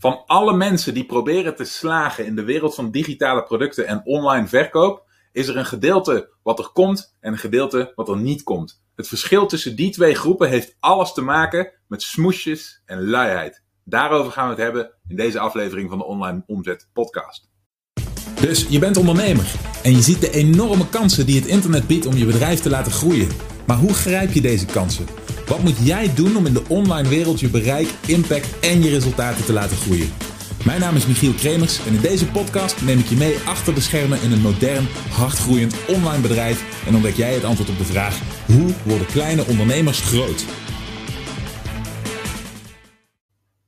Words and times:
Van 0.00 0.22
alle 0.26 0.56
mensen 0.56 0.94
die 0.94 1.06
proberen 1.06 1.56
te 1.56 1.64
slagen 1.64 2.26
in 2.26 2.36
de 2.36 2.44
wereld 2.44 2.74
van 2.74 2.90
digitale 2.90 3.42
producten 3.42 3.86
en 3.86 4.00
online 4.04 4.46
verkoop, 4.46 5.04
is 5.32 5.48
er 5.48 5.56
een 5.56 5.66
gedeelte 5.66 6.32
wat 6.42 6.58
er 6.58 6.70
komt 6.72 7.16
en 7.20 7.32
een 7.32 7.38
gedeelte 7.38 7.92
wat 7.94 8.08
er 8.08 8.16
niet 8.16 8.42
komt. 8.42 8.82
Het 8.96 9.08
verschil 9.08 9.46
tussen 9.46 9.76
die 9.76 9.90
twee 9.90 10.14
groepen 10.14 10.48
heeft 10.48 10.76
alles 10.78 11.12
te 11.12 11.20
maken 11.20 11.72
met 11.88 12.02
smoesjes 12.02 12.82
en 12.84 13.08
luiheid. 13.08 13.62
Daarover 13.84 14.32
gaan 14.32 14.44
we 14.44 14.50
het 14.50 14.62
hebben 14.62 14.90
in 15.08 15.16
deze 15.16 15.38
aflevering 15.38 15.88
van 15.88 15.98
de 15.98 16.04
Online 16.04 16.42
Omzet 16.46 16.88
Podcast. 16.92 17.48
Dus 18.40 18.66
je 18.68 18.78
bent 18.78 18.96
ondernemer 18.96 19.54
en 19.82 19.92
je 19.92 20.02
ziet 20.02 20.20
de 20.20 20.30
enorme 20.30 20.88
kansen 20.88 21.26
die 21.26 21.40
het 21.40 21.48
internet 21.48 21.86
biedt 21.86 22.06
om 22.06 22.16
je 22.16 22.26
bedrijf 22.26 22.60
te 22.60 22.70
laten 22.70 22.92
groeien. 22.92 23.28
Maar 23.66 23.76
hoe 23.76 23.94
grijp 23.94 24.32
je 24.32 24.40
deze 24.40 24.66
kansen? 24.66 25.06
Wat 25.50 25.62
moet 25.62 25.86
jij 25.86 26.14
doen 26.14 26.36
om 26.36 26.46
in 26.46 26.52
de 26.52 26.64
online 26.68 27.08
wereld 27.08 27.40
je 27.40 27.48
bereik, 27.48 27.88
impact 28.06 28.58
en 28.60 28.82
je 28.82 28.90
resultaten 28.90 29.44
te 29.44 29.52
laten 29.52 29.76
groeien? 29.76 30.12
Mijn 30.64 30.80
naam 30.80 30.96
is 30.96 31.06
Michiel 31.06 31.32
Kremers 31.32 31.86
en 31.86 31.94
in 31.94 32.00
deze 32.00 32.30
podcast 32.30 32.82
neem 32.82 32.98
ik 32.98 33.06
je 33.06 33.16
mee 33.16 33.38
achter 33.46 33.74
de 33.74 33.80
schermen 33.80 34.22
in 34.22 34.32
een 34.32 34.40
modern, 34.40 34.86
hardgroeiend 35.10 35.74
online 35.88 36.22
bedrijf 36.22 36.86
en 36.86 36.94
ontdek 36.94 37.14
jij 37.14 37.34
het 37.34 37.44
antwoord 37.44 37.70
op 37.70 37.78
de 37.78 37.84
vraag: 37.84 38.20
hoe 38.46 38.74
worden 38.84 39.06
kleine 39.06 39.46
ondernemers 39.46 40.00
groot? 40.00 40.44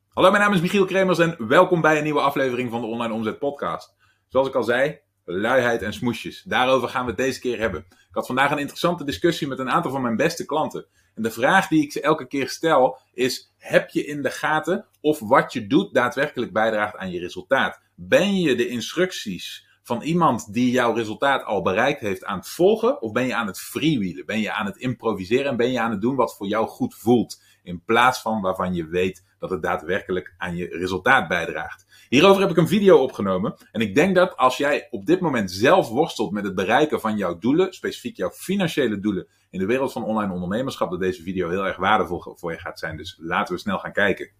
Hallo, 0.08 0.30
mijn 0.30 0.42
naam 0.42 0.54
is 0.54 0.60
Michiel 0.60 0.84
Kremers 0.84 1.18
en 1.18 1.34
welkom 1.48 1.80
bij 1.80 1.96
een 1.96 2.04
nieuwe 2.04 2.20
aflevering 2.20 2.70
van 2.70 2.80
de 2.80 2.86
Online 2.86 3.14
Omzet 3.14 3.38
Podcast. 3.38 3.94
Zoals 4.28 4.48
ik 4.48 4.54
al 4.54 4.62
zei, 4.62 4.98
luiheid 5.24 5.82
en 5.82 5.92
smoesjes. 5.92 6.42
Daarover 6.42 6.88
gaan 6.88 7.04
we 7.04 7.10
het 7.10 7.20
deze 7.20 7.40
keer 7.40 7.58
hebben. 7.58 7.80
Ik 7.88 8.18
had 8.18 8.26
vandaag 8.26 8.50
een 8.50 8.58
interessante 8.58 9.04
discussie 9.04 9.48
met 9.48 9.58
een 9.58 9.70
aantal 9.70 9.90
van 9.90 10.02
mijn 10.02 10.16
beste 10.16 10.44
klanten. 10.44 10.86
En 11.14 11.22
de 11.22 11.30
vraag 11.30 11.68
die 11.68 11.82
ik 11.82 11.92
ze 11.92 12.00
elke 12.00 12.26
keer 12.26 12.48
stel 12.48 12.98
is: 13.12 13.52
heb 13.58 13.90
je 13.90 14.04
in 14.04 14.22
de 14.22 14.30
gaten 14.30 14.86
of 15.00 15.18
wat 15.18 15.52
je 15.52 15.66
doet 15.66 15.94
daadwerkelijk 15.94 16.52
bijdraagt 16.52 16.96
aan 16.96 17.10
je 17.10 17.18
resultaat? 17.18 17.80
Ben 17.94 18.40
je 18.40 18.54
de 18.54 18.68
instructies 18.68 19.66
van 19.82 20.02
iemand 20.02 20.52
die 20.52 20.70
jouw 20.70 20.92
resultaat 20.92 21.44
al 21.44 21.62
bereikt 21.62 22.00
heeft 22.00 22.24
aan 22.24 22.38
het 22.38 22.48
volgen? 22.48 23.02
Of 23.02 23.12
ben 23.12 23.26
je 23.26 23.34
aan 23.34 23.46
het 23.46 23.60
freewheelen? 23.60 24.26
Ben 24.26 24.40
je 24.40 24.52
aan 24.52 24.66
het 24.66 24.76
improviseren 24.76 25.46
en 25.46 25.56
ben 25.56 25.72
je 25.72 25.80
aan 25.80 25.90
het 25.90 26.00
doen 26.00 26.16
wat 26.16 26.36
voor 26.36 26.46
jou 26.46 26.66
goed 26.66 26.94
voelt? 26.94 27.42
In 27.62 27.82
plaats 27.84 28.20
van 28.20 28.40
waarvan 28.40 28.74
je 28.74 28.86
weet 28.86 29.24
dat 29.38 29.50
het 29.50 29.62
daadwerkelijk 29.62 30.34
aan 30.38 30.56
je 30.56 30.66
resultaat 30.66 31.28
bijdraagt. 31.28 32.06
Hierover 32.08 32.40
heb 32.40 32.50
ik 32.50 32.56
een 32.56 32.68
video 32.68 32.98
opgenomen. 32.98 33.54
En 33.72 33.80
ik 33.80 33.94
denk 33.94 34.14
dat 34.14 34.36
als 34.36 34.56
jij 34.56 34.88
op 34.90 35.06
dit 35.06 35.20
moment 35.20 35.50
zelf 35.50 35.88
worstelt 35.88 36.32
met 36.32 36.44
het 36.44 36.54
bereiken 36.54 37.00
van 37.00 37.16
jouw 37.16 37.38
doelen, 37.38 37.72
specifiek 37.72 38.16
jouw 38.16 38.30
financiële 38.30 39.00
doelen 39.00 39.26
in 39.50 39.58
de 39.58 39.66
wereld 39.66 39.92
van 39.92 40.04
online 40.04 40.32
ondernemerschap, 40.32 40.90
dat 40.90 41.00
deze 41.00 41.22
video 41.22 41.48
heel 41.48 41.66
erg 41.66 41.76
waardevol 41.76 42.34
voor 42.36 42.52
je 42.52 42.58
gaat 42.58 42.78
zijn. 42.78 42.96
Dus 42.96 43.16
laten 43.20 43.54
we 43.54 43.60
snel 43.60 43.78
gaan 43.78 43.92
kijken 43.92 44.30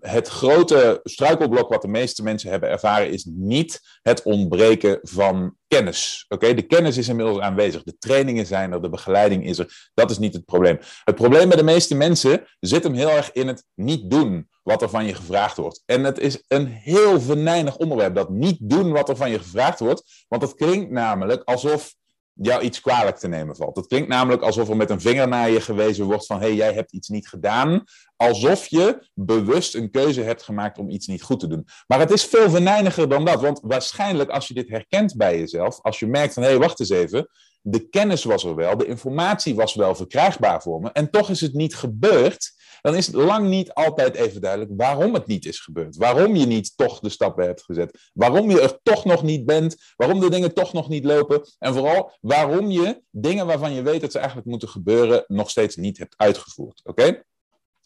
het 0.00 0.28
grote 0.28 1.00
struikelblok 1.04 1.68
wat 1.68 1.82
de 1.82 1.88
meeste 1.88 2.22
mensen 2.22 2.50
hebben 2.50 2.68
ervaren 2.68 3.10
is 3.10 3.24
niet 3.24 3.80
het 4.02 4.22
ontbreken 4.22 4.98
van 5.02 5.56
kennis. 5.66 6.24
Oké, 6.28 6.54
De 6.54 6.62
kennis 6.62 6.96
is 6.96 7.08
inmiddels 7.08 7.38
aanwezig, 7.38 7.82
de 7.82 7.98
trainingen 7.98 8.46
zijn 8.46 8.72
er, 8.72 8.82
de 8.82 8.88
begeleiding 8.88 9.46
is 9.46 9.58
er. 9.58 9.90
Dat 9.94 10.10
is 10.10 10.18
niet 10.18 10.34
het 10.34 10.44
probleem. 10.44 10.78
Het 11.04 11.14
probleem 11.14 11.48
bij 11.48 11.56
de 11.56 11.62
meeste 11.62 11.94
mensen 11.94 12.46
zit 12.60 12.84
hem 12.84 12.94
heel 12.94 13.10
erg 13.10 13.32
in 13.32 13.46
het 13.46 13.64
niet 13.74 14.10
doen 14.10 14.48
wat 14.62 14.82
er 14.82 14.88
van 14.88 15.04
je 15.04 15.14
gevraagd 15.14 15.56
wordt. 15.56 15.82
En 15.86 16.04
het 16.04 16.18
is 16.18 16.44
een 16.48 16.66
heel 16.66 17.20
venijnig 17.20 17.76
onderwerp, 17.76 18.14
dat 18.14 18.30
niet 18.30 18.58
doen 18.60 18.92
wat 18.92 19.08
er 19.08 19.16
van 19.16 19.30
je 19.30 19.38
gevraagd 19.38 19.78
wordt. 19.78 20.24
Want 20.28 20.42
het 20.42 20.54
klinkt 20.54 20.90
namelijk 20.90 21.42
alsof 21.44 21.94
jou 22.34 22.62
iets 22.62 22.80
kwalijk 22.80 23.16
te 23.16 23.28
nemen 23.28 23.56
valt. 23.56 23.76
Het 23.76 23.86
klinkt 23.86 24.08
namelijk 24.08 24.42
alsof 24.42 24.68
er 24.68 24.76
met 24.76 24.90
een 24.90 25.00
vinger 25.00 25.28
naar 25.28 25.50
je 25.50 25.60
gewezen 25.60 26.04
wordt 26.04 26.26
van 26.26 26.40
hé, 26.40 26.46
hey, 26.46 26.54
jij 26.54 26.72
hebt 26.72 26.92
iets 26.92 27.08
niet 27.08 27.28
gedaan. 27.28 27.84
Alsof 28.16 28.66
je 28.66 29.08
bewust 29.14 29.74
een 29.74 29.90
keuze 29.90 30.20
hebt 30.20 30.42
gemaakt 30.42 30.78
om 30.78 30.88
iets 30.88 31.06
niet 31.06 31.22
goed 31.22 31.40
te 31.40 31.46
doen. 31.46 31.66
Maar 31.86 31.98
het 31.98 32.10
is 32.10 32.24
veel 32.24 32.50
venijniger 32.50 33.08
dan 33.08 33.24
dat. 33.24 33.40
Want 33.40 33.60
waarschijnlijk 33.62 34.30
als 34.30 34.48
je 34.48 34.54
dit 34.54 34.68
herkent 34.68 35.16
bij 35.16 35.38
jezelf, 35.38 35.80
als 35.80 35.98
je 35.98 36.06
merkt 36.06 36.34
van 36.34 36.42
hé, 36.42 36.48
hey, 36.48 36.58
wacht 36.58 36.80
eens 36.80 36.90
even. 36.90 37.28
De 37.62 37.88
kennis 37.88 38.24
was 38.24 38.44
er 38.44 38.54
wel, 38.54 38.76
de 38.76 38.86
informatie 38.86 39.54
was 39.54 39.74
wel 39.74 39.94
verkrijgbaar 39.94 40.62
voor 40.62 40.80
me. 40.80 40.90
En 40.92 41.10
toch 41.10 41.30
is 41.30 41.40
het 41.40 41.52
niet 41.52 41.74
gebeurd 41.74 42.52
dan 42.82 42.96
is 42.96 43.06
het 43.06 43.14
lang 43.14 43.48
niet 43.48 43.72
altijd 43.74 44.14
even 44.14 44.40
duidelijk 44.40 44.72
waarom 44.76 45.14
het 45.14 45.26
niet 45.26 45.46
is 45.46 45.60
gebeurd. 45.60 45.96
Waarom 45.96 46.36
je 46.36 46.46
niet 46.46 46.76
toch 46.76 47.00
de 47.00 47.08
stappen 47.08 47.44
hebt 47.44 47.62
gezet. 47.62 48.10
Waarom 48.12 48.50
je 48.50 48.60
er 48.60 48.78
toch 48.82 49.04
nog 49.04 49.22
niet 49.22 49.46
bent. 49.46 49.76
Waarom 49.96 50.20
de 50.20 50.30
dingen 50.30 50.54
toch 50.54 50.72
nog 50.72 50.88
niet 50.88 51.04
lopen. 51.04 51.48
En 51.58 51.72
vooral 51.74 52.16
waarom 52.20 52.70
je 52.70 53.02
dingen 53.10 53.46
waarvan 53.46 53.72
je 53.72 53.82
weet 53.82 54.00
dat 54.00 54.12
ze 54.12 54.18
eigenlijk 54.18 54.48
moeten 54.48 54.68
gebeuren, 54.68 55.24
nog 55.26 55.50
steeds 55.50 55.76
niet 55.76 55.98
hebt 55.98 56.14
uitgevoerd. 56.16 56.80
Oké? 56.84 57.22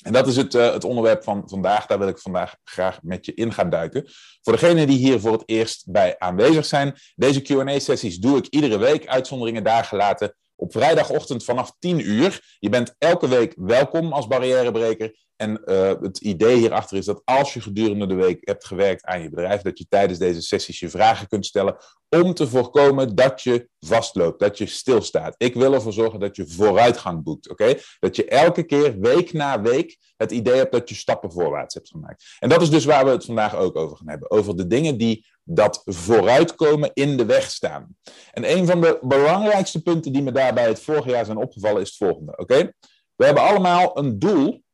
En 0.03 0.13
dat 0.13 0.27
is 0.27 0.37
het, 0.37 0.55
uh, 0.55 0.73
het 0.73 0.85
onderwerp 0.85 1.25
van 1.25 1.43
vandaag. 1.47 1.87
Daar 1.87 1.99
wil 1.99 2.09
ik 2.09 2.19
vandaag 2.19 2.57
graag 2.65 3.03
met 3.03 3.27
je 3.27 3.35
in 3.35 3.53
gaan 3.53 3.71
duiken. 3.71 4.05
Voor 4.43 4.53
degenen 4.53 4.87
die 4.87 4.99
hier 4.99 5.21
voor 5.21 5.33
het 5.33 5.43
eerst 5.47 5.91
bij 5.91 6.19
aanwezig 6.19 6.67
zijn, 6.67 6.95
deze 7.15 7.43
QA-sessies 7.43 8.19
doe 8.19 8.37
ik 8.37 8.47
iedere 8.47 8.79
week, 8.79 9.07
uitzonderingen 9.07 9.65
daar 9.65 9.85
gelaten 9.85 10.35
op 10.57 10.73
vrijdagochtend 10.73 11.45
vanaf 11.45 11.73
10 11.79 12.11
uur. 12.11 12.57
Je 12.59 12.69
bent 12.69 12.95
elke 12.99 13.29
week 13.29 13.55
welkom 13.57 14.13
als 14.13 14.27
barrièrebreker. 14.27 15.25
En 15.37 15.63
uh, 15.65 15.93
het 16.01 16.19
idee 16.19 16.57
hierachter 16.57 16.97
is 16.97 17.05
dat 17.05 17.23
als 17.25 17.55
je 17.55 17.61
gedurende 17.61 18.07
de 18.07 18.15
week 18.15 18.39
hebt 18.41 18.67
gewerkt 18.67 19.05
aan 19.05 19.23
je 19.23 19.29
bedrijf, 19.29 19.63
dat 19.63 19.79
je 19.79 19.87
tijdens 19.89 20.19
deze 20.19 20.43
sessies 20.43 20.81
je 20.81 20.89
vragen 20.89 21.29
kunt 21.29 21.47
stellen 21.47 21.77
om 22.09 22.35
te 22.35 22.49
voorkomen 22.49 23.15
dat 23.15 23.43
je 23.43 23.69
vastloopt, 23.81 24.41
dat 24.41 24.59
je 24.59 24.67
stilstaat. 24.67 25.35
Ik 25.39 25.55
wil 25.55 25.75
ervoor 25.75 25.93
zorgen 25.93 26.21
dat 26.21 26.37
je 26.37 26.47
vooruitgang 26.47 27.23
boekt, 27.23 27.51
oké? 27.51 27.75
Dat 27.99 28.17
je 28.17 28.25
elke 28.25 28.63
keer, 28.63 28.99
week 29.01 29.33
na 29.33 29.63
week, 29.63 29.99
het 30.17 30.33
idee 30.33 30.57
hebt 30.57 30.73
dat 30.73 30.89
je 30.89 30.95
stappen 30.95 31.33
voorwaarts 31.33 31.75
hebt 31.75 31.89
gemaakt. 31.89 32.25
En 32.39 32.49
dat 32.49 32.63
is 32.63 32.71
dus 32.71 32.85
waar 32.85 33.05
we 33.05 33.11
het 33.11 33.25
vandaag 33.25 33.57
ook 33.57 33.77
over 33.77 33.97
gaan 33.97 34.09
hebben. 34.09 34.31
Over 34.31 34.57
de 34.57 34.67
dingen 34.67 34.97
die 34.97 35.27
dat 35.49 35.83
vooruitkomen 35.85 36.91
in 36.95 37.17
de 37.17 37.25
weg 37.25 37.51
staan. 37.51 37.97
En 38.33 38.57
een 38.57 38.67
van 38.67 38.81
de 38.81 38.99
belangrijkste 39.03 39.83
punten 39.83 40.13
die 40.13 40.23
me 40.23 40.33
daarbij 40.33 40.69
het 40.69 40.81
vorig 40.81 41.05
jaar 41.05 41.25
zijn 41.25 41.37
opgevallen 41.37 41.83
is 41.83 41.89
het 41.89 42.09
volgende, 42.09 42.37
oké? 42.37 42.73
We 43.15 43.25
hebben 43.25 43.43
allemaal 43.43 43.99
een 43.99 44.19
doel 44.19 44.65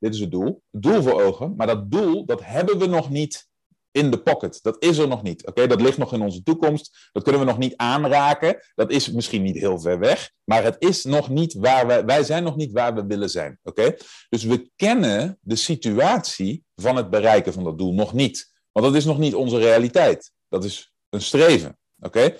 dit 0.00 0.14
is 0.14 0.20
het 0.20 0.30
doel. 0.30 0.62
Doel 0.70 1.02
voor 1.02 1.22
ogen. 1.22 1.54
Maar 1.56 1.66
dat 1.66 1.90
doel, 1.90 2.24
dat 2.24 2.44
hebben 2.44 2.78
we 2.78 2.86
nog 2.86 3.10
niet 3.10 3.48
in 3.90 4.10
de 4.10 4.22
pocket. 4.22 4.58
Dat 4.62 4.82
is 4.82 4.98
er 4.98 5.08
nog 5.08 5.22
niet. 5.22 5.46
Oké, 5.46 5.66
dat 5.66 5.80
ligt 5.80 5.98
nog 5.98 6.12
in 6.12 6.20
onze 6.20 6.42
toekomst. 6.42 7.10
Dat 7.12 7.22
kunnen 7.22 7.40
we 7.40 7.46
nog 7.46 7.58
niet 7.58 7.76
aanraken. 7.76 8.58
Dat 8.74 8.90
is 8.90 9.10
misschien 9.10 9.42
niet 9.42 9.58
heel 9.58 9.80
ver 9.80 9.98
weg. 9.98 10.30
Maar 10.44 10.64
het 10.64 10.76
is 10.78 11.04
nog 11.04 11.28
niet 11.28 11.54
waar 11.54 11.86
we, 11.86 12.04
wij 12.04 12.22
zijn 12.22 12.42
nog 12.42 12.56
niet 12.56 12.72
waar 12.72 12.94
we 12.94 13.06
willen 13.06 13.30
zijn. 13.30 13.58
Oké, 13.62 13.96
dus 14.28 14.44
we 14.44 14.70
kennen 14.76 15.38
de 15.40 15.56
situatie 15.56 16.64
van 16.74 16.96
het 16.96 17.10
bereiken 17.10 17.52
van 17.52 17.64
dat 17.64 17.78
doel 17.78 17.94
nog 17.94 18.12
niet. 18.12 18.52
Dat 18.82 18.94
is 18.94 19.04
nog 19.04 19.18
niet 19.18 19.34
onze 19.34 19.58
realiteit. 19.58 20.32
Dat 20.48 20.64
is 20.64 20.92
een 21.08 21.22
streven. 21.22 21.78
Oké, 22.00 22.36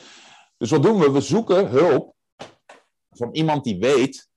dus 0.57 0.71
wat 0.71 0.83
doen 0.83 0.99
we? 0.99 1.11
We 1.11 1.21
zoeken 1.21 1.69
hulp 1.69 2.15
van 3.11 3.33
iemand 3.33 3.65
die 3.65 3.79
weet 3.79 4.29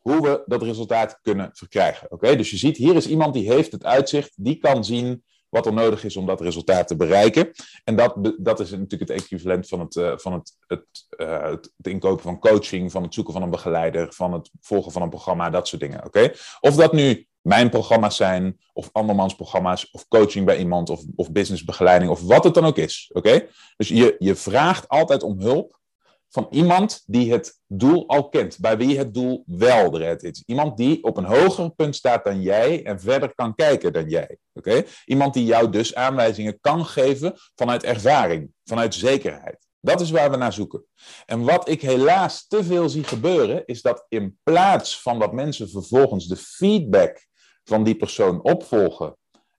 hoe 0.00 0.22
we 0.22 0.42
dat 0.46 0.62
resultaat 0.62 1.18
kunnen 1.22 1.50
verkrijgen. 1.52 2.10
Oké, 2.10 2.36
Dus 2.36 2.50
je 2.50 2.56
ziet, 2.56 2.76
hier 2.76 2.96
is 2.96 3.06
iemand 3.06 3.34
die 3.34 3.52
heeft 3.52 3.72
het 3.72 3.84
uitzicht, 3.84 4.32
die 4.36 4.56
kan 4.56 4.84
zien 4.84 5.24
wat 5.48 5.66
er 5.66 5.72
nodig 5.72 6.04
is 6.04 6.16
om 6.16 6.26
dat 6.26 6.40
resultaat 6.40 6.88
te 6.88 6.96
bereiken. 6.96 7.50
En 7.84 7.96
dat, 7.96 8.32
dat 8.38 8.60
is 8.60 8.70
natuurlijk 8.70 9.10
het 9.10 9.20
equivalent 9.20 9.68
van, 9.68 9.80
het, 9.80 9.94
uh, 9.94 10.12
van 10.16 10.32
het, 10.32 10.56
het, 10.66 11.06
uh, 11.16 11.42
het, 11.42 11.70
inkopen 11.82 12.22
van 12.22 12.38
coaching, 12.38 12.90
van 12.92 13.02
het 13.02 13.14
zoeken 13.14 13.32
van 13.32 13.42
een 13.42 13.50
begeleider, 13.50 14.12
van 14.12 14.32
het 14.32 14.50
volgen 14.60 14.92
van 14.92 15.02
een 15.02 15.08
programma, 15.08 15.50
dat 15.50 15.68
soort 15.68 15.82
dingen. 15.82 16.04
Oké, 16.04 16.32
Of 16.60 16.74
dat 16.74 16.92
nu 16.92 17.27
mijn 17.48 17.70
programma's 17.70 18.16
zijn, 18.16 18.58
of 18.72 18.88
andermans 18.92 19.34
programma's, 19.34 19.90
of 19.90 20.08
coaching 20.08 20.46
bij 20.46 20.58
iemand, 20.58 20.90
of, 20.90 21.02
of 21.16 21.32
businessbegeleiding, 21.32 22.10
of 22.10 22.22
wat 22.22 22.44
het 22.44 22.54
dan 22.54 22.64
ook 22.64 22.76
is. 22.76 23.10
Oké, 23.12 23.46
Dus 23.76 23.88
je, 23.88 24.16
je 24.18 24.34
vraagt 24.34 24.88
altijd 24.88 25.22
om 25.22 25.40
hulp 25.40 25.80
van 26.28 26.46
iemand 26.50 27.02
die 27.06 27.32
het 27.32 27.60
doel 27.66 28.08
al 28.08 28.28
kent, 28.28 28.58
bij 28.58 28.76
wie 28.76 28.98
het 28.98 29.14
doel 29.14 29.42
wel 29.46 29.96
eruit 30.00 30.22
is. 30.22 30.42
Iemand 30.46 30.76
die 30.76 31.04
op 31.04 31.16
een 31.16 31.24
hoger 31.24 31.70
punt 31.70 31.96
staat 31.96 32.24
dan 32.24 32.42
jij 32.42 32.84
en 32.84 33.00
verder 33.00 33.34
kan 33.34 33.54
kijken 33.54 33.92
dan 33.92 34.08
jij. 34.08 34.38
Oké? 34.52 34.82
Iemand 35.04 35.34
die 35.34 35.44
jou 35.44 35.70
dus 35.70 35.94
aanwijzingen 35.94 36.60
kan 36.60 36.86
geven 36.86 37.34
vanuit 37.54 37.84
ervaring, 37.84 38.50
vanuit 38.64 38.94
zekerheid. 38.94 39.66
Dat 39.80 40.00
is 40.00 40.10
waar 40.10 40.30
we 40.30 40.36
naar 40.36 40.52
zoeken. 40.52 40.84
En 41.26 41.44
wat 41.44 41.68
ik 41.68 41.82
helaas 41.82 42.46
te 42.46 42.64
veel 42.64 42.88
zie 42.88 43.04
gebeuren, 43.04 43.62
is 43.66 43.82
dat 43.82 44.04
in 44.08 44.38
plaats 44.42 45.00
van 45.00 45.18
dat 45.18 45.32
mensen 45.32 45.70
vervolgens 45.70 46.26
de 46.26 46.36
feedback 46.36 47.26
van 47.68 47.84
die 47.84 47.96
persoon 47.96 48.42
opvolgen 48.42 49.16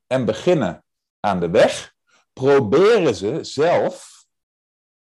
en 0.07 0.25
beginnen 0.25 0.83
aan 1.19 1.39
de 1.39 1.50
weg, 1.50 1.94
proberen 2.33 3.15
ze 3.15 3.44
zelf 3.44 4.25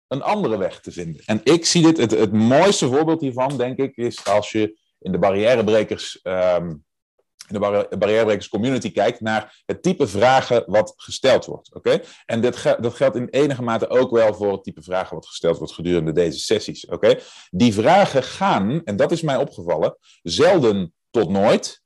een 0.07 0.21
andere 0.21 0.57
weg 0.57 0.79
te 0.79 0.91
vinden. 0.91 1.21
En 1.25 1.41
ik 1.43 1.65
zie 1.65 1.81
dit, 1.81 1.97
het, 1.97 2.11
het 2.11 2.31
mooiste 2.33 2.87
voorbeeld 2.87 3.21
hiervan, 3.21 3.57
denk 3.57 3.77
ik, 3.77 3.95
is 3.95 4.25
als 4.25 4.51
je 4.51 4.79
in 4.99 5.11
de 5.11 5.19
barrièrebrekers, 5.19 6.19
um, 6.23 6.85
in 7.47 7.53
de 7.59 7.87
barrièrebrekers 7.97 8.49
community 8.49 8.91
kijkt 8.91 9.21
naar 9.21 9.61
het 9.65 9.83
type 9.83 10.07
vragen 10.07 10.63
wat 10.65 10.93
gesteld 10.95 11.45
wordt. 11.45 11.73
Oké? 11.73 12.01
En 12.25 12.41
dit 12.41 12.63
dat 12.79 12.93
geldt 12.93 13.15
in 13.15 13.27
enige 13.29 13.63
mate 13.63 13.89
ook 13.89 14.11
wel 14.11 14.33
voor 14.33 14.51
het 14.51 14.63
type 14.63 14.81
vragen 14.81 15.15
wat 15.15 15.27
gesteld 15.27 15.57
wordt 15.57 15.73
gedurende 15.73 16.11
deze 16.11 16.39
sessies. 16.39 16.85
Oké? 16.85 17.19
Die 17.49 17.73
vragen 17.73 18.23
gaan, 18.23 18.81
en 18.83 18.95
dat 18.95 19.11
is 19.11 19.21
mij 19.21 19.37
opgevallen, 19.37 19.97
zelden 20.21 20.93
tot 21.09 21.29
nooit 21.29 21.80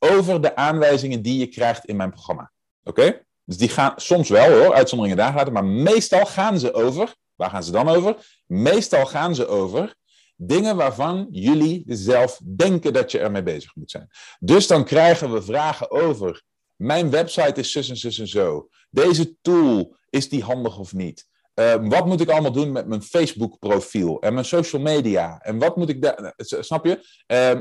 over 0.00 0.40
de 0.40 0.56
aanwijzingen 0.56 1.22
die 1.22 1.38
je 1.38 1.46
krijgt 1.46 1.84
in 1.84 1.96
mijn 1.96 2.10
programma. 2.10 2.52
Oké? 2.84 3.22
Dus 3.44 3.56
die 3.56 3.68
gaan 3.68 3.92
soms 3.96 4.28
wel 4.28 4.50
hoor, 4.50 4.74
uitzonderingen 4.74 5.18
daar 5.18 5.34
laten, 5.34 5.52
maar 5.52 5.64
meestal 5.64 6.26
gaan 6.26 6.58
ze 6.58 6.72
over. 6.72 7.14
Waar 7.34 7.50
gaan 7.50 7.64
ze 7.64 7.70
dan 7.70 7.88
over? 7.88 8.16
Meestal 8.46 9.06
gaan 9.06 9.34
ze 9.34 9.46
over 9.46 9.94
dingen 10.42 10.76
waarvan 10.76 11.26
jullie 11.30 11.84
zelf 11.86 12.40
denken 12.44 12.92
dat 12.92 13.10
je 13.10 13.18
ermee 13.18 13.42
bezig 13.42 13.74
moet 13.74 13.90
zijn. 13.90 14.08
Dus 14.38 14.66
dan 14.66 14.84
krijgen 14.84 15.32
we 15.32 15.42
vragen 15.42 15.90
over. 15.90 16.42
Mijn 16.76 17.10
website 17.10 17.60
is 17.60 17.72
zus 17.72 17.88
en 17.88 17.96
zus 17.96 18.18
en 18.18 18.28
zo. 18.28 18.68
Deze 18.90 19.36
tool, 19.40 19.96
is 20.10 20.28
die 20.28 20.42
handig 20.42 20.78
of 20.78 20.92
niet? 20.92 21.28
Uh, 21.54 21.74
wat 21.80 22.06
moet 22.06 22.20
ik 22.20 22.28
allemaal 22.28 22.52
doen 22.52 22.72
met 22.72 22.86
mijn 22.86 23.02
Facebook-profiel 23.02 24.20
en 24.20 24.32
mijn 24.32 24.44
social 24.44 24.82
media? 24.82 25.38
En 25.40 25.58
wat 25.58 25.76
moet 25.76 25.88
ik 25.88 26.02
daar. 26.02 26.34
Snap 26.36 26.84
je? 26.84 27.00
Uh, 27.26 27.60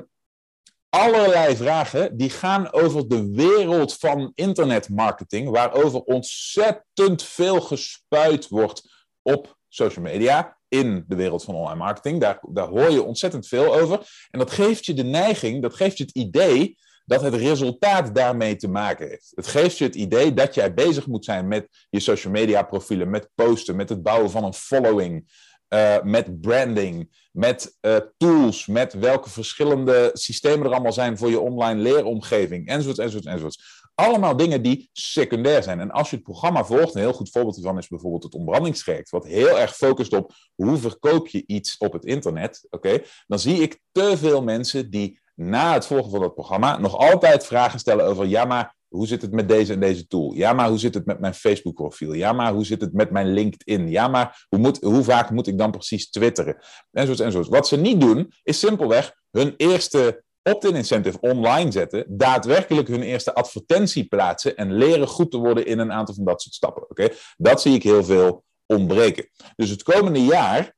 allerlei 0.89 1.55
vragen 1.55 2.17
die 2.17 2.29
gaan 2.29 2.71
over 2.71 3.07
de 3.07 3.31
wereld 3.31 3.97
van 3.97 4.31
internetmarketing, 4.35 5.49
waarover 5.49 5.99
ontzettend 5.99 7.23
veel 7.23 7.61
gespuit 7.61 8.47
wordt 8.47 9.05
op 9.21 9.57
social 9.67 10.05
media, 10.05 10.57
in 10.67 11.05
de 11.07 11.15
wereld 11.15 11.43
van 11.43 11.55
online 11.55 11.75
marketing. 11.75 12.21
Daar, 12.21 12.39
daar 12.49 12.67
hoor 12.67 12.91
je 12.91 13.03
ontzettend 13.03 13.47
veel 13.47 13.75
over. 13.75 14.27
En 14.29 14.39
dat 14.39 14.51
geeft 14.51 14.85
je 14.85 14.93
de 14.93 15.03
neiging, 15.03 15.61
dat 15.61 15.73
geeft 15.73 15.97
je 15.97 16.03
het 16.03 16.15
idee 16.15 16.77
dat 17.05 17.21
het 17.21 17.33
resultaat 17.33 18.15
daarmee 18.15 18.55
te 18.55 18.67
maken 18.67 19.07
heeft. 19.07 19.31
Het 19.35 19.47
geeft 19.47 19.77
je 19.77 19.83
het 19.83 19.95
idee 19.95 20.33
dat 20.33 20.53
jij 20.53 20.73
bezig 20.73 21.07
moet 21.07 21.25
zijn 21.25 21.47
met 21.47 21.67
je 21.89 21.99
social 21.99 22.33
media 22.33 22.63
profielen, 22.63 23.09
met 23.09 23.29
posten, 23.35 23.75
met 23.75 23.89
het 23.89 24.03
bouwen 24.03 24.31
van 24.31 24.43
een 24.43 24.53
following, 24.53 25.29
uh, 25.69 26.01
met 26.01 26.41
branding, 26.41 27.27
met 27.31 27.77
uh, 27.81 27.95
tools, 28.17 28.65
met 28.65 28.93
welke 28.93 29.29
verschillende 29.29 30.09
systemen 30.13 30.65
er 30.65 30.73
allemaal 30.73 30.93
zijn 30.93 31.17
voor 31.17 31.29
je 31.29 31.39
online 31.39 31.81
leeromgeving, 31.81 32.67
enzovoort, 32.67 32.99
enzovoort, 32.99 33.25
enzovoort. 33.25 33.77
Allemaal 33.95 34.37
dingen 34.37 34.61
die 34.61 34.89
secundair 34.93 35.63
zijn. 35.63 35.79
En 35.79 35.91
als 35.91 36.09
je 36.09 36.15
het 36.15 36.25
programma 36.25 36.65
volgt, 36.65 36.95
een 36.95 37.01
heel 37.01 37.13
goed 37.13 37.29
voorbeeld 37.29 37.55
hiervan 37.55 37.77
is 37.77 37.87
bijvoorbeeld 37.87 38.23
het 38.23 38.33
ontbrandingstraject, 38.33 39.09
wat 39.09 39.25
heel 39.25 39.59
erg 39.59 39.75
focust 39.75 40.13
op 40.13 40.33
hoe 40.55 40.77
verkoop 40.77 41.27
je 41.27 41.43
iets 41.45 41.77
op 41.77 41.93
het 41.93 42.05
internet, 42.05 42.67
oké, 42.69 43.01
dan 43.27 43.39
zie 43.39 43.61
ik 43.61 43.79
te 43.91 44.17
veel 44.17 44.43
mensen 44.43 44.89
die 44.89 45.19
na 45.35 45.73
het 45.73 45.85
volgen 45.85 46.11
van 46.11 46.19
dat 46.19 46.33
programma 46.33 46.77
nog 46.77 46.97
altijd 46.97 47.45
vragen 47.45 47.79
stellen 47.79 48.05
over, 48.05 48.25
ja 48.25 48.45
maar 48.45 48.77
hoe 48.89 49.07
zit 49.07 49.21
het 49.21 49.31
met 49.31 49.47
deze 49.47 49.73
en 49.73 49.79
deze 49.79 50.07
tool? 50.07 50.33
Ja, 50.33 50.53
maar 50.53 50.69
hoe 50.69 50.77
zit 50.77 50.93
het 50.93 51.05
met 51.05 51.19
mijn 51.19 51.33
Facebook-profiel? 51.33 52.13
Ja, 52.13 52.33
maar 52.33 52.53
hoe 52.53 52.65
zit 52.65 52.81
het 52.81 52.93
met 52.93 53.11
mijn 53.11 53.33
LinkedIn? 53.33 53.89
Ja, 53.89 54.07
maar 54.07 54.45
hoe, 54.49 54.59
moet, 54.59 54.81
hoe 54.81 55.03
vaak 55.03 55.29
moet 55.29 55.47
ik 55.47 55.57
dan 55.57 55.71
precies 55.71 56.09
twitteren? 56.09 56.57
Enzovoort, 56.91 57.19
enzovoort. 57.19 57.49
Wat 57.49 57.67
ze 57.67 57.77
niet 57.77 58.01
doen, 58.01 58.33
is 58.43 58.59
simpelweg 58.59 59.13
hun 59.31 59.53
eerste 59.57 60.23
opt-in 60.43 60.75
incentive 60.75 61.19
online 61.19 61.71
zetten, 61.71 62.05
daadwerkelijk 62.07 62.87
hun 62.87 63.01
eerste 63.01 63.33
advertentie 63.33 64.07
plaatsen 64.07 64.55
en 64.55 64.73
leren 64.73 65.07
goed 65.07 65.31
te 65.31 65.37
worden 65.37 65.65
in 65.65 65.79
een 65.79 65.91
aantal 65.91 66.15
van 66.15 66.25
dat 66.25 66.41
soort 66.41 66.55
stappen. 66.55 66.89
Oké, 66.89 67.09
Dat 67.37 67.61
zie 67.61 67.73
ik 67.73 67.83
heel 67.83 68.03
veel 68.03 68.43
ontbreken. 68.65 69.29
Dus 69.55 69.69
het 69.69 69.83
komende 69.83 70.25
jaar 70.25 70.73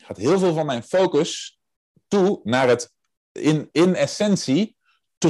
gaat 0.00 0.16
heel 0.16 0.38
veel 0.38 0.54
van 0.54 0.66
mijn 0.66 0.82
focus 0.82 1.58
toe 2.08 2.40
naar 2.42 2.68
het 2.68 2.92
in, 3.32 3.68
in 3.72 3.94
essentie 3.94 4.76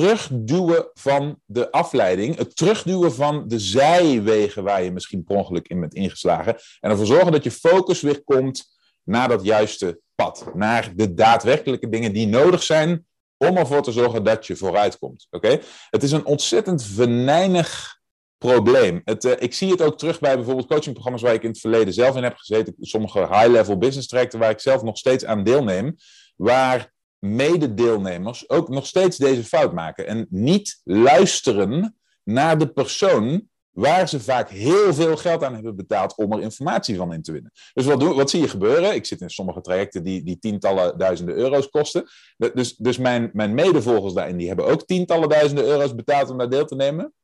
terugduwen 0.01 0.91
van 0.95 1.41
de 1.45 1.71
afleiding, 1.71 2.37
het 2.37 2.57
terugduwen 2.57 3.15
van 3.15 3.49
de 3.49 3.59
zijwegen 3.59 4.65
waar 4.65 4.83
je 4.83 4.93
misschien 4.93 5.25
per 5.25 5.37
ongeluk 5.37 5.69
in 5.69 5.81
bent 5.81 5.95
ingeslagen, 5.95 6.57
en 6.81 6.91
ervoor 6.91 7.07
zorgen 7.07 7.33
dat 7.33 7.45
je 7.45 7.51
focus 7.51 8.01
weer 8.01 8.25
komt 8.25 8.65
naar 9.03 9.29
dat 9.29 9.45
juiste 9.45 10.01
pad, 10.15 10.47
naar 10.55 10.93
de 10.95 11.15
daadwerkelijke 11.15 11.89
dingen 11.89 12.13
die 12.13 12.27
nodig 12.27 12.63
zijn 12.63 13.07
om 13.37 13.57
ervoor 13.57 13.83
te 13.83 13.93
zorgen 13.93 14.25
dat 14.25 14.47
je 14.47 14.57
vooruit 14.57 14.99
komt. 14.99 15.27
Oké? 15.31 15.61
Het 15.91 16.03
is 16.03 16.13
een 16.13 16.27
ontzettend 16.27 16.85
venijnig 16.85 17.99
probleem. 18.39 19.01
Het, 19.05 19.25
uh, 19.25 19.33
ik 19.39 19.55
zie 19.55 19.71
het 19.71 19.83
ook 19.83 19.99
terug 19.99 20.21
bij 20.21 20.37
bijvoorbeeld 20.37 20.67
coachingprogramma's 20.67 21.23
waar 21.23 21.35
ik 21.35 21.43
in 21.43 21.51
het 21.51 21.61
verleden 21.61 21.95
zelf 21.95 22.17
in 22.17 22.23
heb 22.23 22.37
gezeten, 22.37 22.75
sommige 22.81 23.19
high-level 23.19 23.79
business 23.79 24.09
trajecten 24.09 24.39
waar 24.39 24.51
ik 24.51 24.61
zelf 24.61 24.83
nog 24.83 24.99
steeds 24.99 25.25
aan 25.25 25.45
deelneem, 25.45 25.97
waar 26.37 26.94
mededeelnemers 27.25 28.49
ook 28.49 28.69
nog 28.69 28.87
steeds 28.87 29.17
deze 29.17 29.45
fout 29.45 29.73
maken. 29.73 30.07
En 30.07 30.27
niet 30.31 30.81
luisteren 30.85 31.97
naar 32.23 32.59
de 32.59 32.69
persoon 32.69 33.49
waar 33.71 34.09
ze 34.09 34.21
vaak 34.21 34.49
heel 34.49 34.95
veel 34.95 35.17
geld 35.17 35.43
aan 35.43 35.55
hebben 35.55 35.77
betaald 35.77 36.17
om 36.17 36.33
er 36.33 36.41
informatie 36.41 36.97
van 36.97 37.13
in 37.13 37.23
te 37.23 37.33
winnen. 37.33 37.53
Dus 37.73 37.85
wat, 37.85 38.01
doen, 38.01 38.17
wat 38.17 38.31
zie 38.31 38.41
je 38.41 38.49
gebeuren? 38.49 38.95
Ik 38.95 39.07
zit 39.07 39.21
in 39.21 39.31
sommige 39.31 39.61
trajecten 39.61 40.05
die, 40.05 40.23
die 40.23 40.39
tientallen 40.39 40.99
duizenden 40.99 41.35
euro's 41.35 41.69
kosten. 41.69 42.09
Dus, 42.37 42.77
dus 42.77 42.99
mijn, 42.99 43.31
mijn 43.33 43.55
medevolgers 43.55 44.15
daarin, 44.15 44.37
die 44.37 44.47
hebben 44.47 44.67
ook 44.67 44.87
tientallen 44.87 45.29
duizenden 45.29 45.65
euro's 45.65 45.95
betaald 45.95 46.31
om 46.31 46.39
daar 46.39 46.51
deel 46.51 46.67
te 46.67 46.75
nemen. 46.75 47.15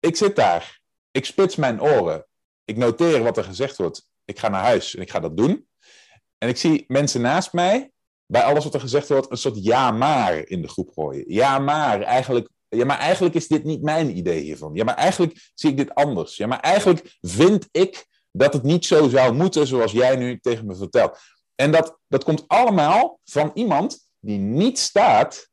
Ik 0.00 0.16
zit 0.16 0.36
daar. 0.36 0.80
Ik 1.10 1.24
spits 1.24 1.56
mijn 1.56 1.82
oren. 1.82 2.26
Ik 2.64 2.76
noteer 2.76 3.22
wat 3.22 3.36
er 3.36 3.44
gezegd 3.44 3.76
wordt. 3.76 4.08
Ik 4.24 4.38
ga 4.38 4.48
naar 4.48 4.62
huis 4.62 4.94
en 4.94 5.02
ik 5.02 5.10
ga 5.10 5.20
dat 5.20 5.36
doen. 5.36 5.68
En 6.38 6.48
ik 6.48 6.56
zie 6.56 6.84
mensen 6.88 7.20
naast 7.20 7.52
mij 7.52 7.90
bij 8.30 8.42
alles 8.42 8.64
wat 8.64 8.74
er 8.74 8.80
gezegd 8.80 9.08
wordt, 9.08 9.30
een 9.30 9.36
soort 9.36 9.64
ja 9.64 9.90
maar 9.90 10.48
in 10.48 10.62
de 10.62 10.68
groep 10.68 10.90
gooien. 10.94 11.24
Ja 11.26 11.58
maar, 11.58 12.02
eigenlijk, 12.02 12.48
ja, 12.68 12.84
maar 12.84 12.98
eigenlijk 12.98 13.34
is 13.34 13.48
dit 13.48 13.64
niet 13.64 13.82
mijn 13.82 14.16
idee 14.16 14.42
hiervan. 14.42 14.74
Ja, 14.74 14.84
maar 14.84 14.94
eigenlijk 14.94 15.50
zie 15.54 15.70
ik 15.70 15.76
dit 15.76 15.94
anders. 15.94 16.36
Ja, 16.36 16.46
maar 16.46 16.60
eigenlijk 16.60 17.16
vind 17.20 17.68
ik 17.70 18.06
dat 18.32 18.52
het 18.52 18.62
niet 18.62 18.86
zo 18.86 19.08
zou 19.08 19.34
moeten 19.34 19.66
zoals 19.66 19.92
jij 19.92 20.16
nu 20.16 20.38
tegen 20.40 20.66
me 20.66 20.76
vertelt. 20.76 21.18
En 21.54 21.70
dat, 21.70 21.98
dat 22.08 22.24
komt 22.24 22.44
allemaal 22.46 23.20
van 23.24 23.50
iemand 23.54 24.10
die 24.20 24.38
niet 24.38 24.78
staat 24.78 25.48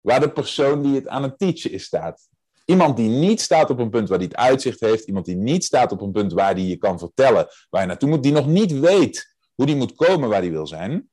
waar 0.00 0.20
de 0.20 0.30
persoon 0.30 0.82
die 0.82 0.94
het 0.94 1.08
aan 1.08 1.22
het 1.22 1.38
teachen 1.38 1.70
is 1.70 1.84
staat. 1.84 2.28
Iemand 2.64 2.96
die 2.96 3.08
niet 3.08 3.40
staat 3.40 3.70
op 3.70 3.78
een 3.78 3.90
punt 3.90 4.08
waar 4.08 4.18
hij 4.18 4.26
het 4.26 4.36
uitzicht 4.36 4.80
heeft. 4.80 5.04
Iemand 5.04 5.24
die 5.24 5.36
niet 5.36 5.64
staat 5.64 5.92
op 5.92 6.00
een 6.00 6.12
punt 6.12 6.32
waar 6.32 6.54
hij 6.54 6.62
je 6.62 6.76
kan 6.76 6.98
vertellen 6.98 7.46
waar 7.70 7.80
je 7.80 7.86
naartoe 7.86 8.08
moet. 8.08 8.22
Die 8.22 8.32
nog 8.32 8.46
niet 8.46 8.78
weet 8.78 9.36
hoe 9.54 9.66
die 9.66 9.76
moet 9.76 9.94
komen 9.94 10.28
waar 10.28 10.40
hij 10.40 10.50
wil 10.50 10.66
zijn 10.66 11.10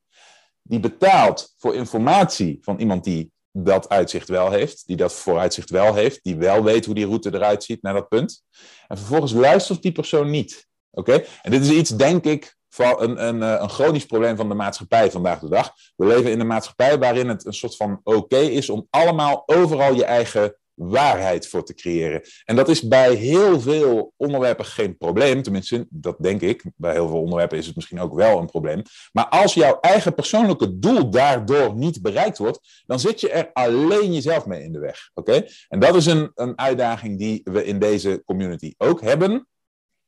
die 0.63 0.79
betaalt 0.79 1.53
voor 1.57 1.75
informatie 1.75 2.57
van 2.61 2.79
iemand 2.79 3.03
die 3.03 3.31
dat 3.51 3.89
uitzicht 3.89 4.29
wel 4.29 4.51
heeft, 4.51 4.87
die 4.87 4.95
dat 4.95 5.13
vooruitzicht 5.13 5.69
wel 5.69 5.93
heeft, 5.93 6.23
die 6.23 6.35
wel 6.35 6.63
weet 6.63 6.85
hoe 6.85 6.95
die 6.95 7.05
route 7.05 7.33
eruit 7.33 7.63
ziet 7.63 7.81
naar 7.81 7.93
dat 7.93 8.07
punt. 8.07 8.43
En 8.87 8.97
vervolgens 8.97 9.31
luistert 9.31 9.81
die 9.81 9.91
persoon 9.91 10.29
niet. 10.29 10.67
Oké? 10.91 11.23
En 11.41 11.51
dit 11.51 11.61
is 11.61 11.71
iets, 11.71 11.89
denk 11.89 12.23
ik, 12.23 12.55
van 12.69 13.01
een, 13.01 13.27
een, 13.27 13.43
eh, 13.43 13.61
een 13.61 13.69
chronisch 13.69 14.05
probleem 14.05 14.35
van 14.35 14.49
de 14.49 14.55
maatschappij 14.55 15.11
vandaag 15.11 15.39
de 15.39 15.49
dag. 15.49 15.73
We 15.95 16.05
leven 16.05 16.31
in 16.31 16.39
een 16.39 16.47
maatschappij 16.47 16.99
waarin 16.99 17.27
het 17.27 17.45
een 17.45 17.53
soort 17.53 17.75
van 17.75 17.99
oké 18.03 18.37
is 18.37 18.69
om 18.69 18.87
allemaal 18.89 19.43
overal 19.45 19.93
je 19.93 20.05
eigen 20.05 20.57
waarheid 20.75 21.47
voor 21.47 21.63
te 21.63 21.73
creëren. 21.73 22.21
En 22.45 22.55
dat 22.55 22.69
is 22.69 22.87
bij 22.87 23.13
heel 23.13 23.59
veel 23.59 24.13
onderwerpen 24.17 24.65
geen 24.65 24.97
probleem. 24.97 25.41
Tenminste, 25.41 25.87
dat 25.89 26.15
denk 26.19 26.41
ik. 26.41 26.63
Bij 26.75 26.91
heel 26.93 27.07
veel 27.07 27.21
onderwerpen 27.21 27.57
is 27.57 27.65
het 27.65 27.75
misschien 27.75 27.99
ook 27.99 28.13
wel 28.13 28.39
een 28.39 28.45
probleem. 28.45 28.81
Maar 29.11 29.27
als 29.27 29.53
jouw 29.53 29.79
eigen 29.79 30.13
persoonlijke 30.13 30.79
doel 30.79 31.09
daardoor 31.09 31.75
niet 31.75 32.01
bereikt 32.01 32.37
wordt, 32.37 32.83
dan 32.85 32.99
zit 32.99 33.19
je 33.19 33.29
er 33.29 33.49
alleen 33.53 34.13
jezelf 34.13 34.45
mee 34.45 34.63
in 34.63 34.71
de 34.71 34.79
weg. 34.79 35.09
Oké? 35.13 35.45
En 35.67 35.79
dat 35.79 35.95
is 35.95 36.05
een, 36.05 36.31
een 36.35 36.57
uitdaging 36.57 37.19
die 37.19 37.41
we 37.43 37.65
in 37.65 37.79
deze 37.79 38.21
community 38.25 38.73
ook 38.77 39.01
hebben. 39.01 39.47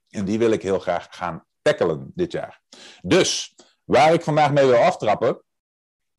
En 0.09 0.25
die 0.25 0.37
wil 0.37 0.51
ik 0.51 0.61
heel 0.61 0.79
graag 0.79 1.07
gaan 1.09 1.45
tackelen 1.61 2.11
dit 2.15 2.31
jaar. 2.31 2.61
Dus 3.01 3.55
waar 3.83 4.13
ik 4.13 4.21
vandaag 4.21 4.51
mee 4.51 4.65
wil 4.65 4.75
aftrappen, 4.75 5.41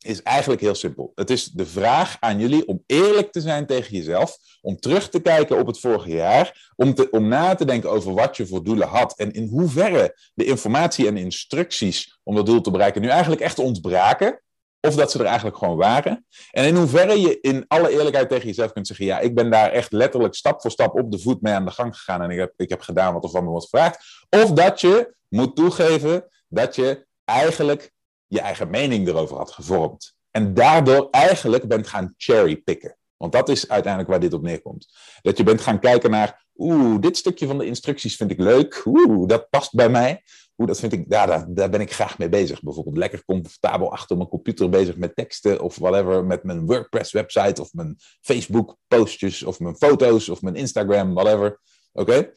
is 0.07 0.23
eigenlijk 0.23 0.61
heel 0.61 0.75
simpel. 0.75 1.13
Het 1.15 1.31
is 1.31 1.45
de 1.45 1.67
vraag 1.67 2.17
aan 2.21 2.39
jullie 2.39 2.67
om 2.67 2.83
eerlijk 2.87 3.33
te 3.33 3.41
zijn 3.41 3.67
tegen 3.67 3.97
jezelf, 3.97 4.39
om 4.61 4.81
terug 4.81 5.09
te 5.09 5.21
kijken 5.21 5.59
op 5.59 5.67
het 5.67 5.81
vorige 5.81 6.11
jaar, 6.11 6.73
om, 6.77 6.95
te, 6.95 7.11
om 7.11 7.29
na 7.29 7.55
te 7.55 7.65
denken 7.65 7.91
over 7.91 8.15
wat 8.15 8.37
je 8.37 8.47
voor 8.47 8.65
doelen 8.65 8.89
had 8.89 9.19
en 9.19 9.33
in 9.33 9.49
hoeverre 9.49 10.17
de 10.35 10.45
informatie 10.45 11.07
en 11.07 11.17
instructies 11.17 12.19
om 12.23 12.35
dat 12.35 12.47
doel 12.47 12.61
te 12.61 12.71
bereiken 12.71 13.03
nu 13.03 13.09
eigenlijk 13.09 13.41
echt 13.41 13.59
ontbraken, 13.59 14.41
of 14.81 14.95
dat 14.95 15.11
ze 15.11 15.19
er 15.19 15.25
eigenlijk 15.25 15.57
gewoon 15.57 15.77
waren. 15.77 16.27
En 16.51 16.65
in 16.65 16.77
hoeverre 16.77 17.21
je 17.21 17.41
in 17.41 17.65
alle 17.69 17.91
eerlijkheid 17.91 18.29
tegen 18.29 18.47
jezelf 18.47 18.73
kunt 18.73 18.87
zeggen, 18.87 19.07
ja, 19.07 19.19
ik 19.19 19.35
ben 19.35 19.51
daar 19.51 19.71
echt 19.71 19.93
letterlijk 19.93 20.35
stap 20.35 20.61
voor 20.61 20.71
stap 20.71 20.99
op 20.99 21.11
de 21.13 21.19
voet 21.19 21.41
mee 21.43 21.55
aan 21.55 21.65
de 21.65 21.71
gang 21.71 21.97
gegaan 21.97 22.23
en 22.23 22.31
ik 22.31 22.39
heb, 22.39 22.53
ik 22.57 22.69
heb 22.69 22.81
gedaan 22.81 23.13
wat 23.13 23.25
er 23.25 23.31
van 23.31 23.45
me 23.45 23.51
wordt 23.51 23.69
gevraagd. 23.69 24.27
Of 24.31 24.53
dat 24.53 24.81
je 24.81 25.15
moet 25.29 25.57
toegeven 25.57 26.29
dat 26.49 26.75
je 26.75 27.07
eigenlijk 27.25 27.95
je 28.27 28.41
eigen 28.41 28.71
mening 28.71 29.09
erover 29.09 29.37
had 29.37 29.51
gevormd. 29.51 30.15
En 30.31 30.55
daardoor 30.55 31.09
eigenlijk 31.11 31.69
bent 31.69 31.87
gaan 31.87 32.15
cherrypicken. 32.17 32.97
Want 33.17 33.33
dat 33.33 33.49
is 33.49 33.69
uiteindelijk 33.69 34.13
waar 34.13 34.21
dit 34.21 34.33
op 34.33 34.43
neerkomt. 34.43 34.89
Dat 35.23 35.37
je 35.37 35.43
bent 35.43 35.61
gaan 35.61 35.81
kijken 35.81 36.11
naar, 36.11 36.47
oeh, 36.57 37.01
dit 37.01 37.17
stukje 37.17 37.47
van 37.47 37.59
de 37.59 37.67
instructies 37.67 38.17
vind 38.17 38.31
ik 38.31 38.39
leuk. 38.39 38.83
Oeh, 38.85 39.29
dat 39.29 39.51
past 39.51 39.75
bij 39.75 39.89
mij. 39.89 40.23
Oeh, 40.59 40.69
dat 40.69 40.79
vind 40.79 40.93
ik, 40.93 41.05
ja, 41.09 41.27
daar, 41.27 41.47
daar 41.49 41.71
ben 41.71 41.81
ik 41.81 41.93
graag 41.93 42.19
mee 42.19 42.29
bezig. 42.29 42.63
Bijvoorbeeld 42.63 42.97
lekker 42.97 43.25
comfortabel 43.25 43.93
achter 43.93 44.17
mijn 44.17 44.29
computer 44.29 44.69
bezig 44.69 44.97
met 44.97 45.17
teksten 45.17 45.61
of 45.61 45.77
whatever. 45.77 46.25
Met 46.25 46.43
mijn 46.43 46.67
WordPress 46.67 47.13
website 47.13 47.61
of 47.61 47.73
mijn 47.73 47.97
Facebook 48.21 48.77
postjes 48.89 49.43
of 49.43 49.61
mijn 49.61 49.77
foto's 49.77 50.29
of 50.29 50.43
mijn 50.43 50.55
Instagram, 50.57 51.15
whatever. 51.15 51.61
Oké? 51.93 52.33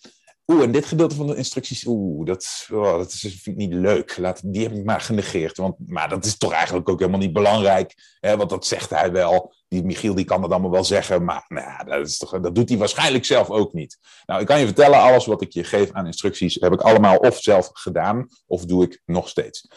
Oeh, 0.51 0.63
en 0.63 0.72
dit 0.72 0.86
gedeelte 0.86 1.15
van 1.15 1.27
de 1.27 1.36
instructies, 1.36 1.86
oeh, 1.86 2.25
dat, 2.25 2.68
oh, 2.72 2.98
dat 2.98 3.12
is, 3.12 3.22
vind 3.22 3.46
ik 3.46 3.56
niet 3.56 3.74
leuk. 3.74 4.18
Laat, 4.18 4.53
die 4.53 4.63
heb 4.63 4.72
ik 4.72 4.84
maar 4.84 5.01
genegeerd. 5.01 5.58
Want, 5.58 5.75
maar 5.86 6.10
dat 6.10 6.25
is 6.25 6.38
toch 6.38 6.51
eigenlijk 6.51 6.89
ook 6.89 7.00
helemaal 7.00 7.20
niet 7.20 7.34
belangrijk. 7.34 8.18
Hè, 8.20 8.38
want 8.38 8.50
dat 8.50 8.65
zegt 8.65 8.89
hij 8.89 9.12
wel. 9.12 9.53
Die 9.68 9.84
Michiel 9.84 10.15
die 10.15 10.25
kan 10.25 10.41
dat 10.41 10.51
allemaal 10.51 10.72
wel 10.72 10.84
zeggen. 10.84 11.24
Maar 11.24 11.46
nou, 11.48 11.86
dat, 11.86 12.08
is 12.08 12.18
toch, 12.18 12.39
dat 12.39 12.56
doet 12.56 12.70
hij 12.70 12.77
waarschijnlijk 12.77 13.25
zelf 13.25 13.50
ook 13.50 13.74
niet. 13.74 13.98
Nou, 14.25 14.41
ik 14.41 14.48
kan 14.48 14.60
je 14.60 14.65
vertellen, 14.65 15.00
alles 15.00 15.25
wat 15.25 15.41
ik 15.41 15.53
je 15.53 15.63
geef 15.63 15.91
aan 15.91 16.06
instructies, 16.06 16.56
heb 16.56 16.74
ik 16.74 16.82
allemaal 16.82 17.18
of 17.18 17.38
zelf 17.41 17.70
gedaan, 17.74 18.27
of 18.48 18.65
doe 18.65 18.84
ik 18.84 19.01
nog 19.06 19.29
steeds. 19.29 19.68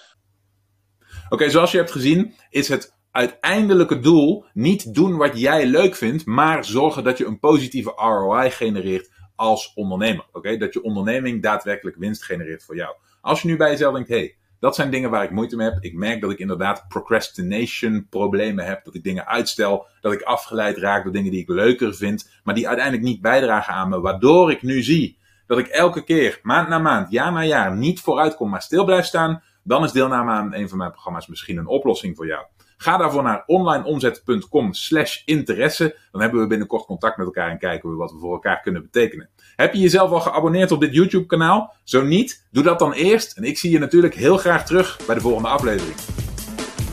Oké, 1.29 1.51
zoals 1.51 1.71
je 1.71 1.79
hebt 1.79 1.91
gezien, 1.91 2.35
is 2.51 2.69
het 2.69 2.95
uiteindelijke 3.11 3.99
doel 3.99 4.45
niet 4.53 4.95
doen 4.95 5.17
wat 5.17 5.39
jij 5.39 5.67
leuk 5.67 5.95
vindt, 5.95 6.27
maar 6.27 6.65
zorgen 6.65 7.05
dat 7.05 7.19
je 7.19 7.27
een 7.27 7.39
positieve 7.39 7.93
ROI 7.97 8.51
genereert 8.51 9.11
als 9.43 9.73
ondernemer. 9.75 10.25
Oké, 10.33 10.57
dat 10.57 10.73
je 10.73 10.83
onderneming 10.83 11.43
daadwerkelijk 11.43 11.97
winst 11.97 12.25
genereert 12.25 12.65
voor 12.65 12.77
jou. 12.77 12.95
Als 13.21 13.43
je 13.43 13.49
nu 13.49 13.57
bij 13.57 13.71
jezelf 13.71 13.95
denkt, 13.95 14.09
hey, 14.09 14.37
dat 14.61 14.75
zijn 14.75 14.91
dingen 14.91 15.11
waar 15.11 15.25
ik 15.25 15.31
moeite 15.31 15.57
mee 15.57 15.71
heb. 15.71 15.83
Ik 15.83 15.95
merk 15.95 16.21
dat 16.21 16.31
ik 16.31 16.39
inderdaad 16.39 16.85
procrastination 16.89 18.07
problemen 18.11 18.65
heb. 18.65 18.85
Dat 18.85 18.95
ik 18.95 19.03
dingen 19.03 19.27
uitstel. 19.27 19.87
Dat 20.01 20.13
ik 20.13 20.23
afgeleid 20.23 20.77
raak 20.77 21.05
door 21.05 21.13
dingen 21.13 21.31
die 21.31 21.41
ik 21.41 21.49
leuker 21.49 21.95
vind. 21.95 22.31
Maar 22.45 22.55
die 22.55 22.67
uiteindelijk 22.67 23.07
niet 23.07 23.21
bijdragen 23.21 23.75
aan 23.75 23.89
me. 23.89 24.01
Waardoor 24.01 24.51
ik 24.51 24.63
nu 24.63 24.83
zie 24.83 25.19
dat 25.47 25.59
ik 25.59 25.67
elke 25.67 26.05
keer, 26.05 26.39
maand 26.43 26.69
na 26.69 26.79
maand, 26.79 27.11
jaar 27.11 27.33
na 27.33 27.45
jaar, 27.45 27.77
niet 27.77 28.01
vooruit 28.01 28.35
kom, 28.35 28.51
maar 28.51 28.63
stil 28.63 28.85
blijf 28.85 29.05
staan. 29.05 29.43
Dan 29.63 29.85
is 29.85 29.93
deelname 29.93 30.31
aan 30.31 30.55
een 30.55 30.69
van 30.69 30.79
mijn 30.79 30.91
programma's 30.91 31.27
misschien 31.27 31.59
een 31.59 31.67
oplossing 31.67 32.17
voor 32.17 32.27
jou. 32.27 32.45
Ga 32.83 32.97
daarvoor 32.97 33.23
naar 33.23 33.43
onlineomzet.com 33.47 34.73
slash 34.73 35.23
interesse. 35.25 35.97
Dan 36.13 36.21
hebben 36.21 36.41
we 36.41 36.47
binnenkort 36.47 36.85
contact 36.85 37.17
met 37.17 37.27
elkaar 37.27 37.51
en 37.51 37.59
kijken 37.59 37.91
we 37.91 37.97
wat 37.97 38.13
we 38.13 38.19
voor 38.19 38.33
elkaar 38.33 38.61
kunnen 38.61 38.83
betekenen. 38.83 39.29
Heb 39.57 39.75
je 39.75 39.81
jezelf 39.81 40.11
al 40.11 40.21
geabonneerd 40.21 40.73
op 40.73 40.81
dit 40.81 40.95
YouTube 40.95 41.27
kanaal? 41.27 41.75
Zo 41.85 42.03
niet, 42.03 42.47
doe 42.51 42.63
dat 42.63 42.79
dan 42.79 42.93
eerst. 42.93 43.37
En 43.37 43.45
ik 43.45 43.59
zie 43.59 43.71
je 43.71 43.79
natuurlijk 43.79 44.15
heel 44.15 44.37
graag 44.37 44.67
terug 44.67 44.99
bij 45.07 45.15
de 45.15 45.21
volgende 45.21 45.49
aflevering. 45.49 45.97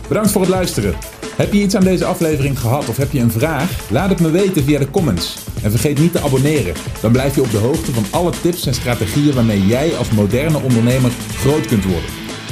Bedankt 0.07 0.31
voor 0.31 0.41
het 0.41 0.49
luisteren. 0.49 0.95
Heb 1.35 1.53
je 1.53 1.61
iets 1.61 1.75
aan 1.75 1.83
deze 1.83 2.05
aflevering 2.05 2.59
gehad 2.59 2.89
of 2.89 2.97
heb 2.97 3.11
je 3.11 3.19
een 3.19 3.31
vraag? 3.31 3.89
Laat 3.91 4.09
het 4.09 4.19
me 4.19 4.31
weten 4.31 4.63
via 4.63 4.79
de 4.79 4.91
comments. 4.91 5.45
En 5.63 5.71
vergeet 5.71 5.99
niet 5.99 6.11
te 6.11 6.21
abonneren. 6.21 6.73
Dan 7.01 7.11
blijf 7.11 7.35
je 7.35 7.41
op 7.41 7.51
de 7.51 7.57
hoogte 7.57 7.91
van 7.91 8.05
alle 8.11 8.31
tips 8.41 8.65
en 8.65 8.73
strategieën 8.73 9.33
waarmee 9.33 9.65
jij 9.65 9.95
als 9.95 10.11
moderne 10.11 10.59
ondernemer 10.59 11.11
groot 11.11 11.65
kunt 11.65 11.85
worden. 11.85 12.18